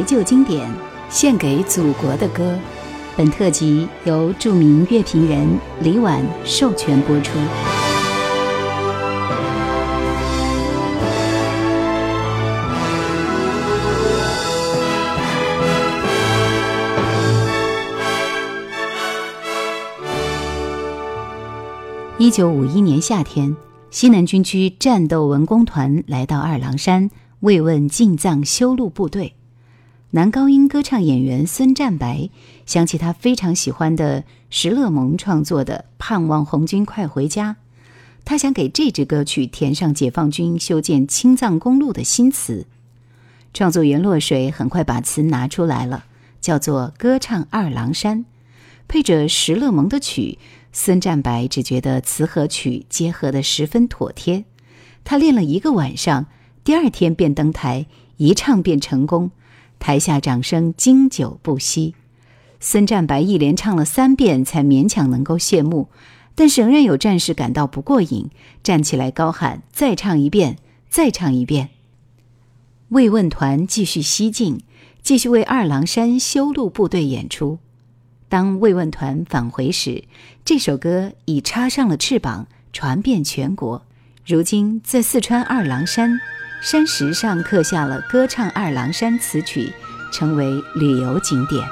[0.00, 0.66] 怀旧经典，
[1.10, 2.58] 献给祖国的歌。
[3.18, 5.46] 本特辑由著名乐评人
[5.82, 7.38] 李婉授权播出。
[22.16, 23.54] 一九五一年夏天，
[23.90, 27.10] 西南军区战斗文工团来到二郎山
[27.40, 29.34] 慰问进藏修路部队。
[30.12, 32.30] 男高音歌唱演员孙占白
[32.66, 37.52] 想起他非常喜欢的石勒蒙创作的《盼望红军快回家》，
[38.24, 42.66] 他想给这支歌曲填上解放军修建青藏公路的新词。
[43.54, 46.06] 创作员落水很快把词拿出来了，
[46.40, 48.18] 叫做《歌唱二郎山》，
[48.88, 50.38] 配着石勒蒙的曲。
[50.72, 54.44] 孙占白只觉得词和曲结合得十分妥帖，
[55.04, 56.26] 他练了一个晚上，
[56.64, 59.30] 第二天便登台，一唱便成功，
[59.80, 61.96] 台下掌声经久不息。
[62.60, 65.88] 孙占白一连唱了三遍，才勉强能够谢幕，
[66.34, 68.30] 但是仍然有战士感到不过瘾，
[68.62, 71.70] 站起来高喊：“再唱一遍，再唱一遍！”
[72.90, 74.60] 慰问团继续西进，
[75.02, 77.58] 继续为二郎山修路部队演出。
[78.28, 80.04] 当慰问团返回时，
[80.44, 83.82] 这首歌已插上了翅膀，传遍全国。
[84.26, 86.20] 如今，在四川二郎山
[86.60, 89.72] 山石上刻下了“歌唱二郎山”词曲，
[90.12, 91.66] 成为旅游景点。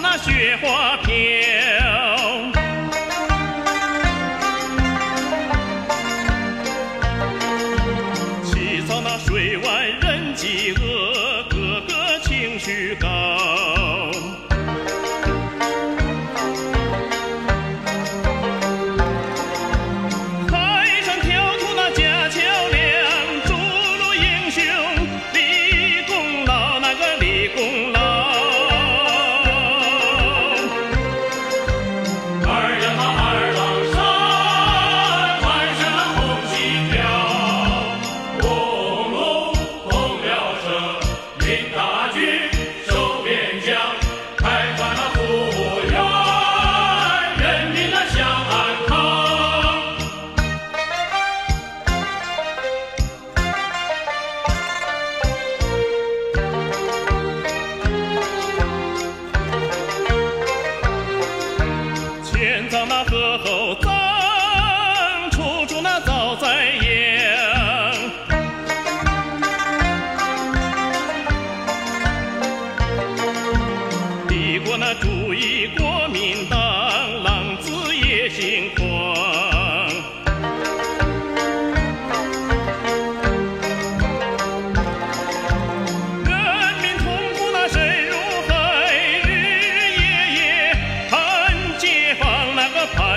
[0.00, 1.57] 那雪花片。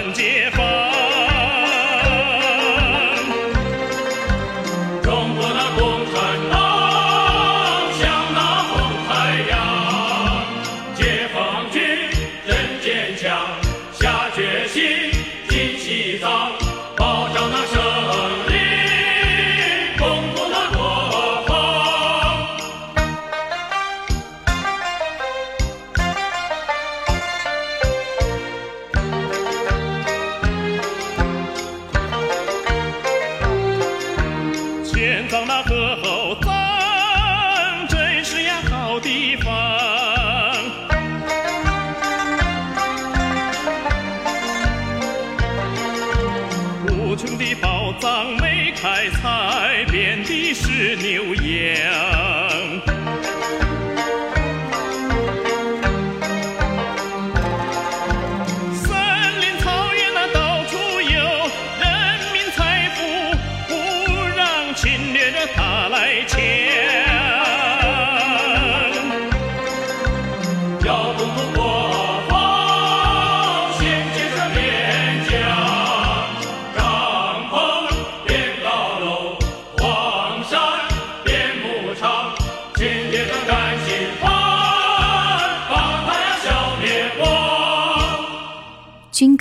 [0.09, 0.90] 解放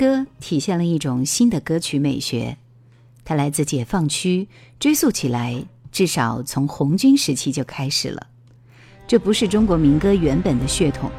[0.01, 2.57] 歌体现了一种新的歌曲美学，
[3.23, 4.49] 它来自解放区，
[4.79, 5.63] 追溯起来
[5.93, 8.27] 至少从红军时期就开始了。
[9.07, 11.11] 这不是中国民歌原本的血统，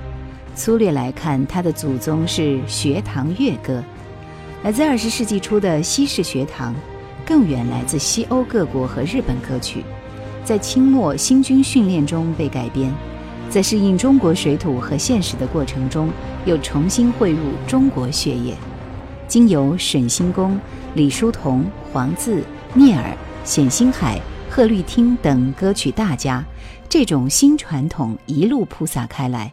[0.55, 3.83] 粗略来看，它的祖宗是学堂乐歌，
[4.63, 6.73] 来自二十世纪初的西式学堂，
[7.23, 9.83] 更远来自西欧各国和日本歌曲，
[10.43, 12.91] 在清末新军训练中被改编，
[13.47, 16.09] 在适应中国水土和现实的过程中，
[16.47, 18.55] 又重新汇入中国血液。
[19.31, 20.59] 经由沈星功、
[20.93, 21.63] 李叔同、
[21.93, 22.43] 黄自、
[22.73, 24.19] 聂耳、冼星海、
[24.49, 26.43] 贺绿汀等歌曲大家，
[26.89, 29.49] 这种新传统一路铺洒开来。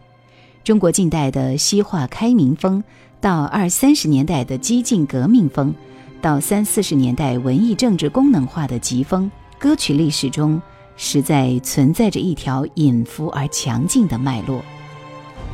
[0.65, 2.83] 中国近代的西化开明风，
[3.21, 5.73] 到二三十年代的激进革命风，
[6.21, 9.31] 到三四十年代文艺政治功能化的疾风，
[9.61, 10.61] 歌曲历史中
[10.97, 14.61] 实在存在着一条隐伏而强劲的脉络。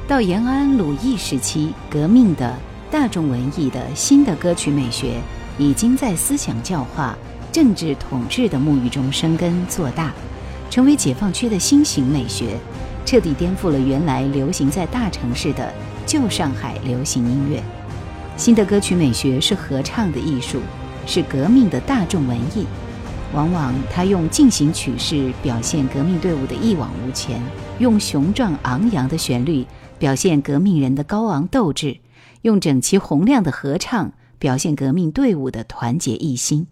[0.08, 2.56] 到延安鲁艺时期，革命的
[2.94, 5.20] 大众文艺的新的歌曲美学，
[5.58, 7.18] 已经在思想教化、
[7.50, 10.12] 政治统治的沐浴中生根做大，
[10.70, 12.56] 成为解放区的新型美学，
[13.04, 15.74] 彻底颠覆了原来流行在大城市的
[16.06, 17.60] 旧上海流行音乐。
[18.36, 20.60] 新的歌曲美学是合唱的艺术，
[21.04, 22.64] 是革命的大众文艺。
[23.32, 27.42] 往往他用进行曲式表现革命队伍的一往无前，
[27.80, 29.66] 用雄壮昂扬的旋律
[29.98, 31.96] 表现革命人的高昂斗志，
[32.44, 36.66] 用整齐洪亮的合唱表现革命队伍的团结一心。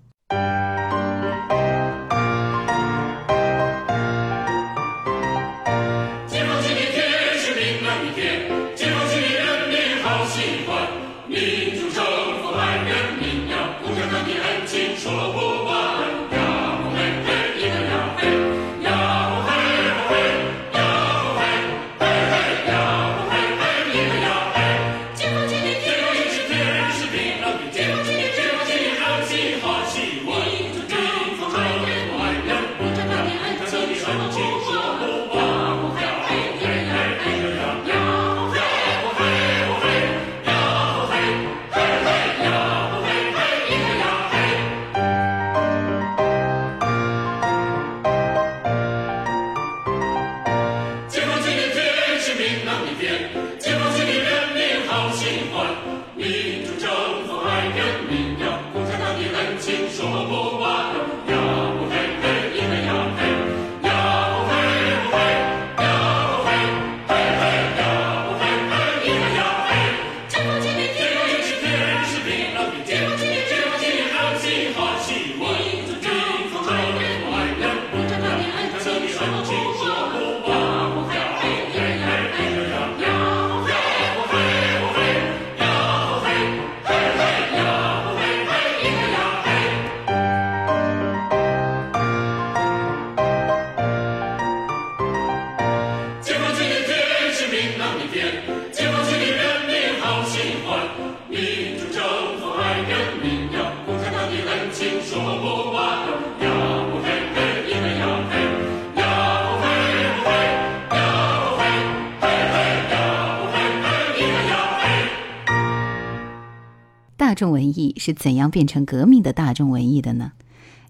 [117.43, 120.31] 众文艺是怎样变成革命的大众文艺的呢？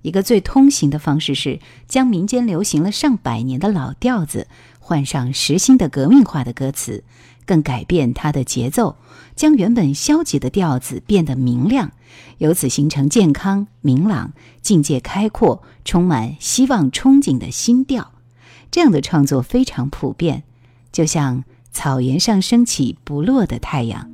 [0.03, 7.05] 一个最通行的方式是将民间流行了上百年的老调子换上实心的革命化的歌词，
[7.47, 8.97] 更改变它的节奏，
[9.35, 11.93] 将原本消极的调子变得明亮，
[12.37, 18.13] 由此形成健康、明朗、境界开阔、充满希望憧憬的新调。
[18.71, 20.43] 这样的创作非常普遍，
[20.93, 24.12] 就像草原上升起不落的太阳。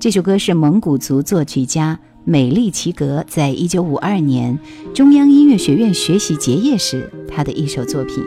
[0.00, 4.56] 这首歌是蒙古族作曲家美丽齐格在一九五二年
[4.94, 8.22] 中央音乐学院学习结业时他的一首作品。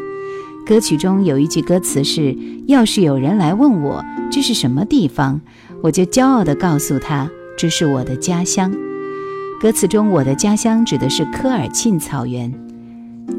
[0.66, 2.36] 歌曲中有一句歌词是
[2.68, 5.40] ：“要是有人来问我这是什么地方，
[5.82, 8.70] 我就骄傲地告诉他这是我的家乡。”
[9.62, 12.54] 歌词中，我的家乡指的是科尔沁草原。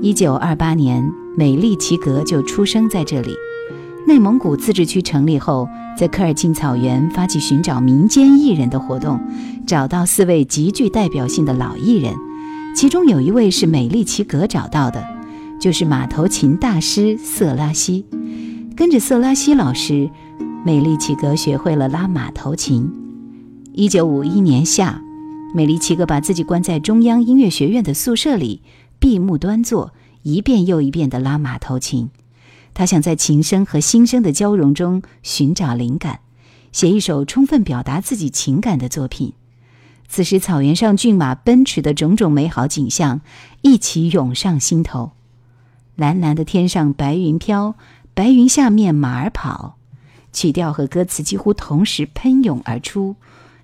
[0.00, 3.34] 一九二八年，美丽齐格就出生在这里。
[4.06, 9.20] 内蒙古自治区成立后，在科尔沁草原发起寻找民间艺人的活动，
[9.66, 12.14] 找到四位极具代表性的老艺人，
[12.74, 15.02] 其中有一位是美丽齐格找到的，
[15.60, 18.04] 就是马头琴大师色拉西。
[18.76, 20.10] 跟着色拉西老师，
[20.64, 22.90] 美丽齐格学会了拉马头琴。
[23.72, 25.00] 一九五一年夏。
[25.54, 28.62] 美丽齐格把自己关在中央音乐学院的宿舍里，
[28.98, 29.92] 闭目端坐，
[30.22, 32.08] 一遍又一遍地拉马头琴。
[32.74, 36.20] 他想在琴声和心声的交融中寻找灵感，
[36.72, 39.34] 写一首充分表达自己情感的作品。
[40.08, 43.22] 此时，草原上骏马奔驰的种种美好景象
[43.62, 45.12] 一起涌上心头。
[45.96, 47.74] 蓝蓝的天上白云飘，
[48.14, 49.76] 白云下面马儿跑，
[50.32, 53.16] 曲调和歌词几乎同时喷涌而出。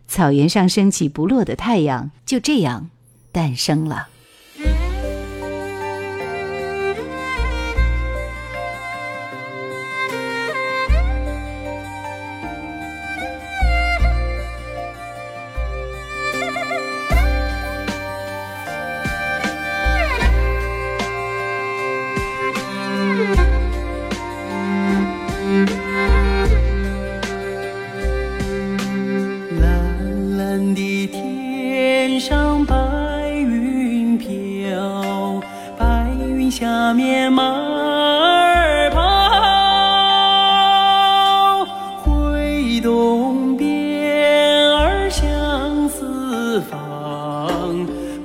[0.06, 2.88] 草原上升起不落的太阳，就这样
[3.30, 4.08] 诞生了。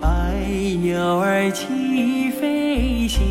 [0.02, 0.08] 白
[0.82, 3.22] 鸟儿齐飞翔，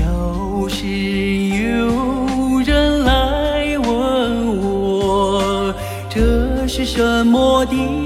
[0.00, 5.74] 有时有人来问我，
[6.08, 8.01] 这是什么地方？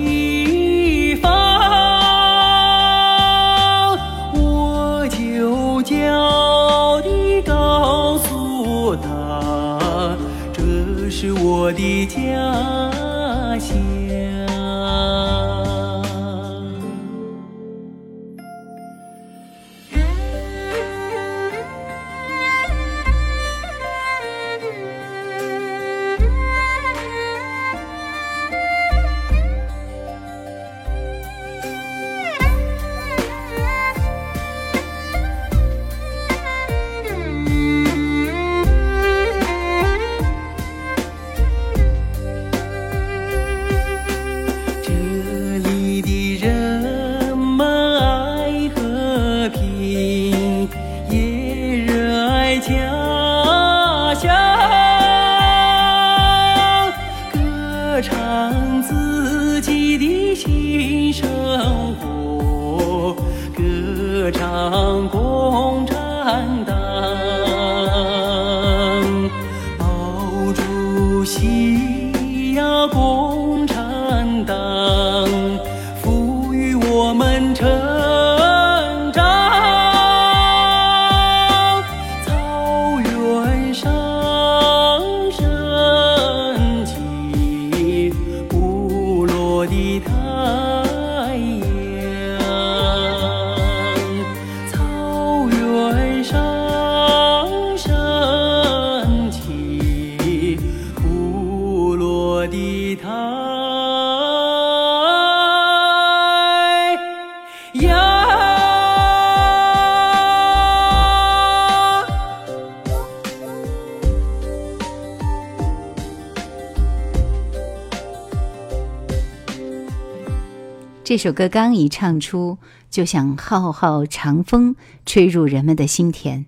[121.17, 122.59] 这首歌刚一唱出，
[122.91, 126.45] 就像浩浩长风吹入人们的心田。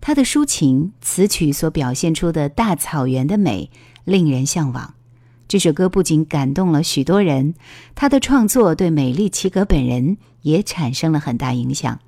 [0.00, 3.70] 它的抒情词曲所表现出的大草原的美，
[4.04, 4.94] 令人向往。
[5.46, 7.54] 这首歌不仅感动了许多人，
[7.94, 12.00] 他的创作对美丽齐格本人也产生了很大影响。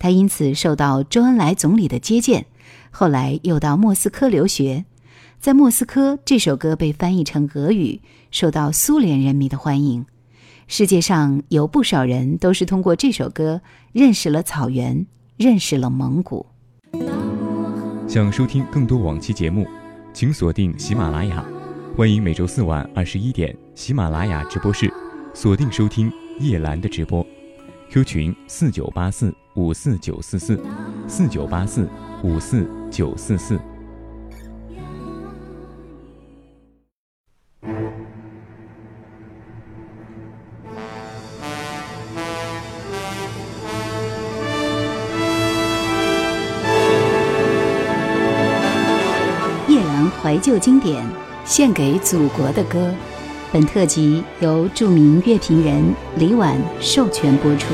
[0.00, 2.46] 他因此受到周恩来总理的接见，
[2.90, 4.86] 后来又到莫斯科留学。
[5.38, 8.00] 在莫斯科，这首歌被翻译成俄语，
[8.32, 10.04] 受到苏联人民的欢迎。
[10.66, 13.60] 世界上有不少人都是通过这首歌
[13.92, 15.06] 认识了草原，
[15.36, 16.46] 认识了蒙古。
[18.08, 19.66] 想收听更多往期节目，
[20.12, 21.44] 请锁定喜马拉雅。
[21.96, 24.92] 欢迎每周四晚二十一点喜马拉雅直播室
[25.32, 27.24] 锁定收听叶兰的直播。
[27.90, 30.60] Q 群四九八四五四九四四
[31.06, 31.88] 四九八四
[32.22, 33.60] 五四九四四。
[50.44, 51.02] 旧经典，
[51.46, 52.92] 献给祖国的歌。
[53.50, 55.82] 本特辑由著名乐评人
[56.18, 57.72] 李婉授权播出。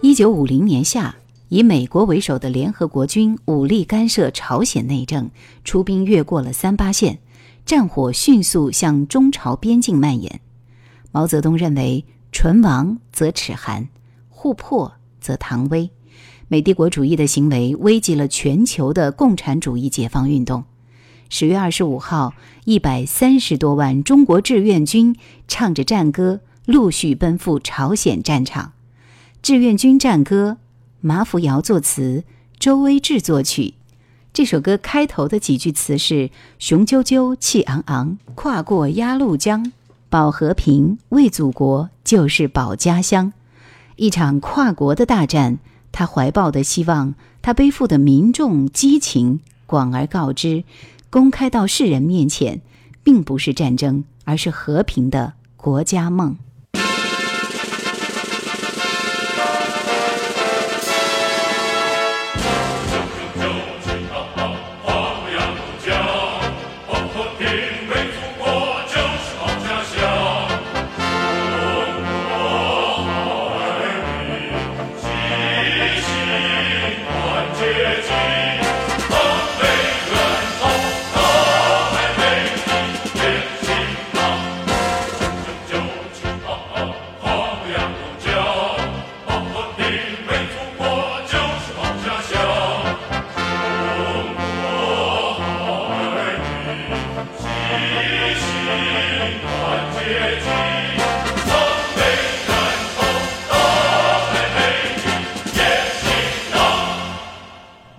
[0.00, 1.14] 一九五零年夏，
[1.48, 5.30] 以美国为首的联合国军武力干涉朝鲜内政，
[5.64, 7.18] 出兵越过了三八线，
[7.64, 10.40] 战火迅速向中朝边境蔓延。
[11.10, 13.88] 毛泽东认为，唇亡则齿寒，
[14.28, 15.90] 互破则唐危。
[16.48, 20.64] 美帝国主义的行为危及了全球的共产主义解放运动。
[21.30, 28.72] 十月二十五号，一百三十多万中国志愿军唱着战歌，陆续奔赴朝鲜战场。
[29.42, 30.56] 志愿军战歌，
[31.00, 32.24] 马辅尧作词，
[32.58, 33.74] 周威志作曲。
[34.32, 39.72] 这首歌开头的几句词是：“雄赳赳，气昂昂，跨过鸭绿江，
[40.08, 43.32] 保和平，为祖国，就是保家乡。”
[43.94, 45.60] 一场跨国的大战，
[45.92, 50.64] 他怀抱的希望，他背负的民众激情，广而告之，
[51.10, 52.60] 公开到世人面前，
[53.04, 56.36] 并不是战争，而是和平的国家梦。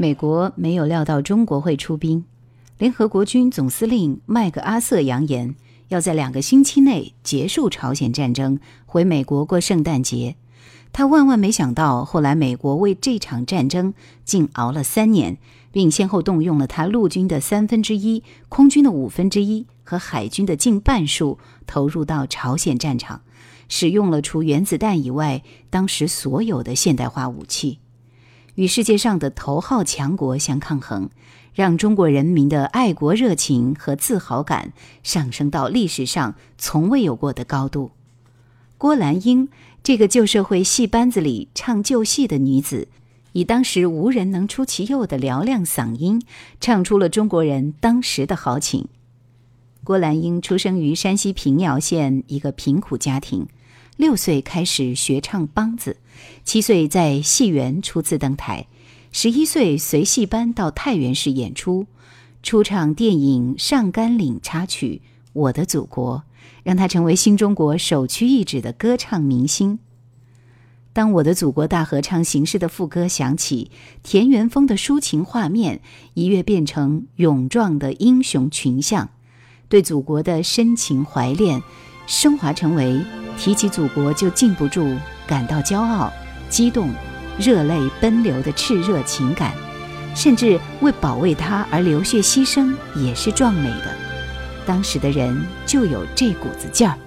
[0.10, 2.26] 美国没有料到中国会出兵，
[2.80, 5.54] 联合国军总司令麦克阿瑟扬言
[5.90, 10.36] 要在两个星期内结束朝鲜战争，回美国过圣诞节。
[10.92, 13.94] 他万万没想到，后来美国为这场战争
[14.26, 15.38] 竟熬了三年，
[15.72, 23.22] 并先后动用了他陆军的三分之一、空军的五分之一和海军的近半数，投入到朝鲜战场，
[23.68, 27.78] 使用了除原子弹以外当时所有的现代化武器。
[28.60, 31.10] 与世界上的头号强国相抗衡，
[31.54, 37.92] 让中国人民的爱国热情和自豪感上升到历史上从未有过的高度。
[38.78, 39.48] 郭兰英
[39.82, 42.90] 这个旧社会戏班子里唱旧戏的女子，
[43.32, 46.22] 以当时无人能出其右的嘹亮嗓音，
[46.60, 48.90] 唱出了中国人当时的豪情。
[49.86, 53.48] 郭兰英出生于山西平遥县一个贫苦家庭。
[53.96, 55.98] 六岁开始学唱梆子，
[56.44, 58.68] 七岁在戏园初次登台，
[59.12, 61.86] 十一岁随戏班到太原市演出，
[62.42, 65.02] 初唱电影《上甘岭》插曲
[65.34, 66.18] 《我的祖国》，
[66.64, 69.80] 让他成为新中国首屈一指的歌唱明星。
[70.92, 73.70] 当我的祖国大合唱形式的副歌响起，
[74.04, 75.82] 田园风的抒情画面
[76.14, 79.10] 一跃变成勇壮的英雄群像，
[79.70, 81.62] 对祖国的深情怀恋。
[82.08, 83.00] 升华成为
[83.38, 84.98] 提起祖国就禁不住
[85.30, 86.12] 感到骄傲、
[86.50, 86.90] 激动、
[87.38, 89.54] 热泪奔流的炽热情感，
[90.16, 93.96] 甚至为保卫他而流血牺牲也是壮美的。
[94.66, 96.98] 当时的人就有这股子劲儿。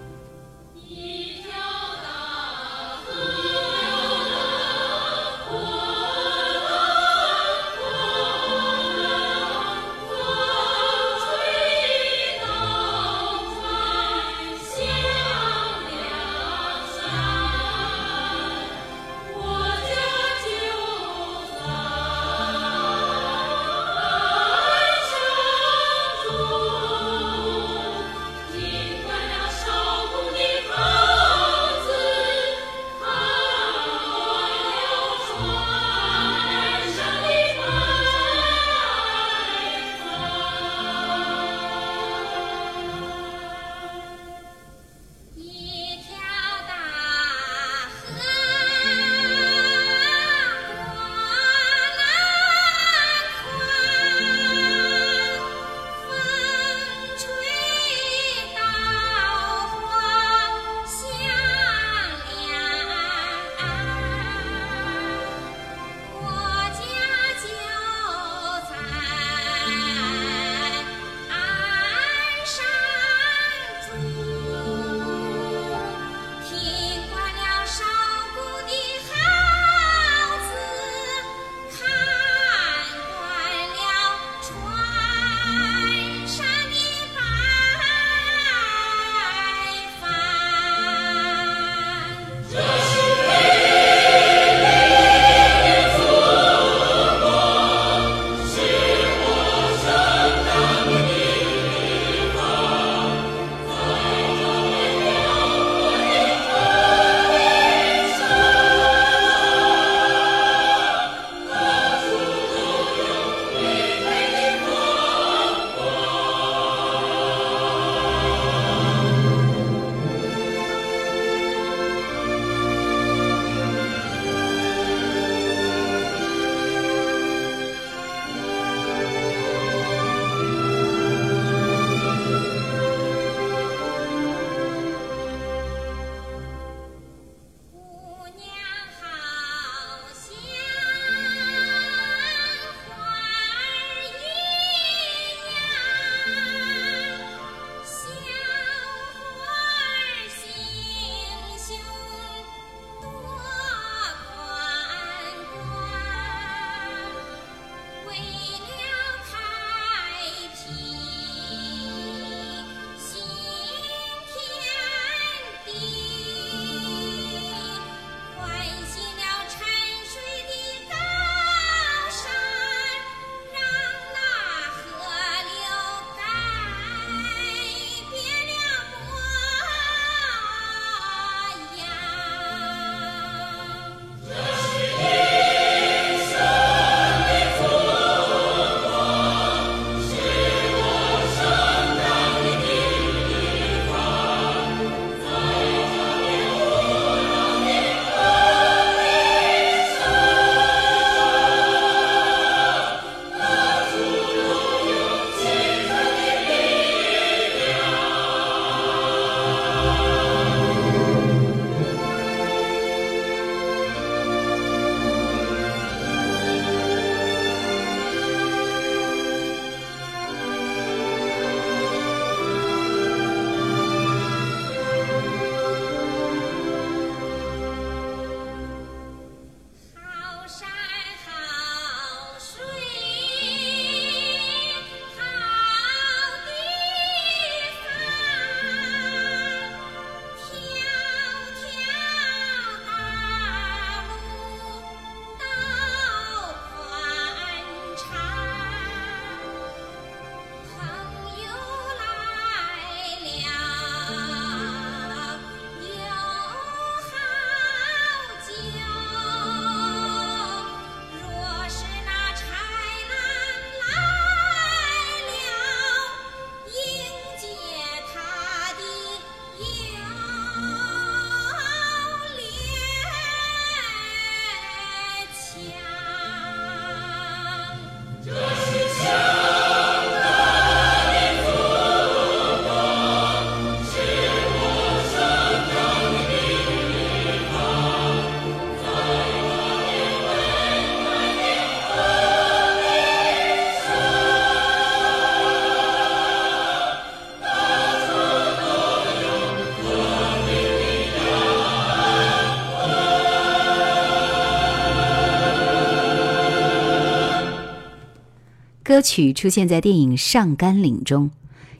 [308.92, 311.30] 歌曲出现在电影《上甘岭》中。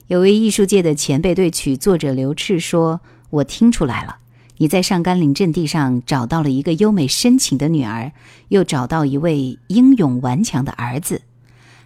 [0.07, 4.17] 有位艺术界的前辈对曲作者刘炽说：“我听出来了，
[4.57, 8.13] 你在上甘岭阵地上找到了一个优美深情的女儿，
[8.47, 11.21] 又找到一位英勇顽强的儿子。”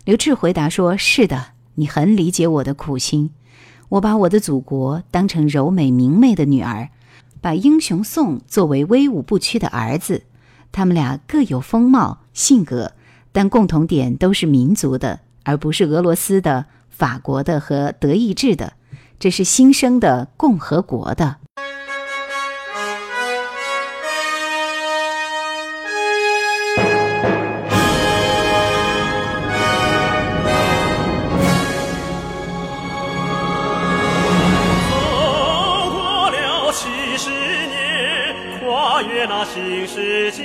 [0.05, 3.31] 刘炽回答说：“是的，你很理解我的苦心。
[3.89, 6.87] 我把我的祖国当成柔美明媚的女儿，
[7.41, 10.23] 把英雄颂作为威武不屈的儿子。
[10.71, 12.93] 他们俩各有风貌、性格。”
[13.39, 18.73] 但共同点都是民族的，而不是俄罗斯的、法国的和德意志的，
[19.19, 21.35] 这是新生的共和国的。
[34.89, 34.95] 走
[35.91, 40.41] 过了七十年，跨越那新世纪，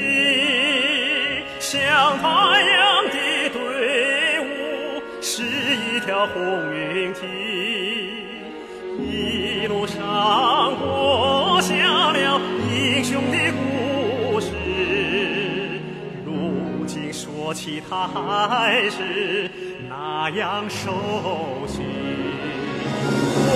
[6.29, 7.21] 红云梯，
[8.99, 14.51] 一路上播下了英雄的故事。
[16.25, 19.51] 如今说起，他还是
[19.89, 20.91] 那样熟
[21.67, 21.81] 悉。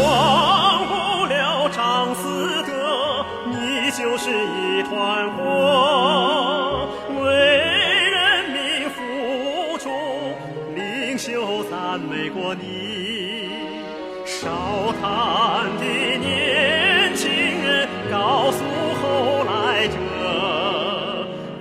[0.02, 0.92] 忘不
[1.26, 6.05] 了张思德，你就是一团火。
[14.46, 14.52] 烧
[15.02, 17.28] 炭的年轻
[17.64, 18.62] 人告诉
[19.02, 19.96] 后来者，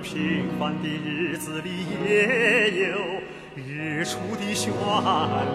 [0.04, 1.68] 平凡的日子里
[2.04, 2.94] 也有
[3.56, 4.70] 日出的绚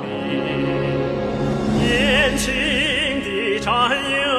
[0.02, 0.04] 丽。
[1.80, 2.52] 年轻
[3.24, 4.31] 的战友，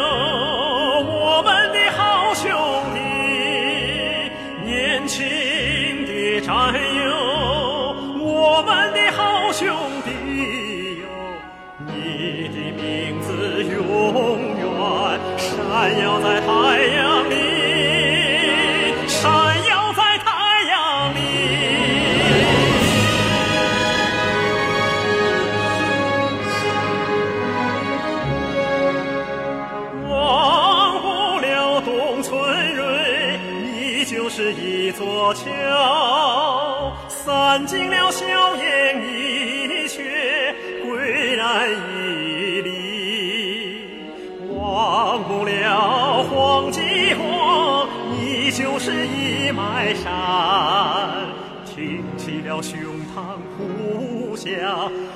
[52.53, 54.51] 了胸膛呼下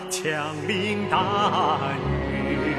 [0.08, 1.20] 枪林弹
[2.00, 2.74] 雨。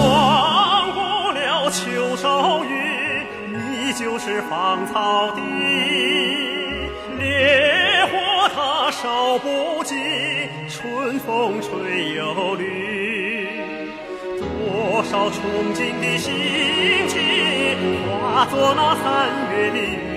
[0.00, 0.98] 忘不
[1.32, 5.42] 了秋少雨，你就是芳草地，
[7.18, 9.94] 烈火它烧不尽，
[10.70, 12.64] 春风吹又绿。
[14.40, 15.36] 多少憧
[15.74, 16.32] 憬的心
[17.08, 17.20] 情，
[18.08, 19.04] 化作那三
[19.52, 20.13] 月的雨，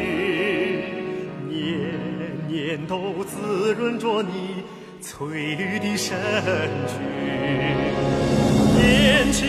[2.67, 4.61] 年年都滋润着你
[4.99, 6.17] 翠绿的身
[6.85, 6.99] 躯。
[8.75, 9.47] 年轻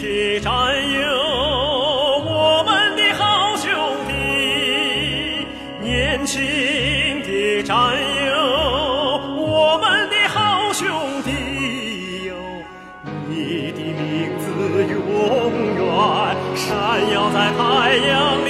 [0.00, 0.50] 的战
[0.94, 1.00] 友，
[2.24, 3.68] 我们的好兄
[4.08, 4.14] 弟，
[5.86, 6.40] 年轻
[7.22, 7.76] 的战
[8.24, 8.32] 友，
[9.36, 10.88] 我们的好兄
[11.24, 12.34] 弟哟，
[13.28, 14.46] 你的名字。
[14.78, 14.96] 永
[15.74, 15.84] 远
[16.54, 16.66] 闪
[17.12, 18.42] 耀在太阳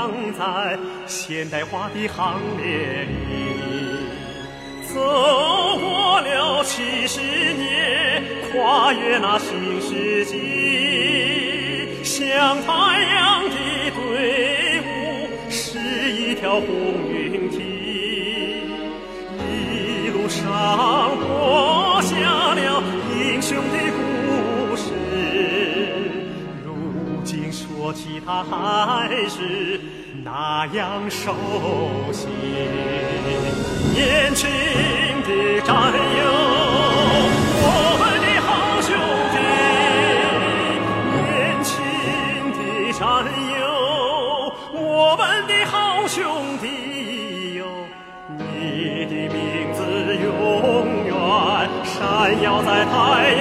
[0.00, 3.12] 飘扬在现代化的行列里。
[4.88, 4.98] 走
[5.78, 13.56] 过了七十年，跨越那新世纪，向太阳的
[13.90, 15.78] 队伍是
[16.10, 16.66] 一条红
[17.12, 17.58] 云梯。
[19.38, 20.50] 一路上
[28.48, 29.80] 他还是
[30.22, 31.34] 那样熟
[32.12, 32.28] 悉
[33.92, 34.48] 年轻
[35.26, 36.20] 的战友
[37.62, 37.66] 我
[37.98, 38.48] 们的好
[38.80, 38.88] 兄
[39.34, 39.36] 弟
[41.16, 41.18] 年
[41.64, 41.72] 轻
[42.52, 42.58] 的
[42.98, 43.02] 战
[43.58, 43.60] 友
[44.72, 44.78] 我
[45.16, 46.18] 们的好兄
[46.58, 46.64] 弟
[47.56, 47.60] 哟
[48.38, 49.38] 你的名
[49.74, 49.80] 字
[50.14, 50.24] 永
[51.04, 51.10] 远
[51.84, 51.98] 闪
[52.42, 52.94] 耀在太
[53.34, 53.39] 阳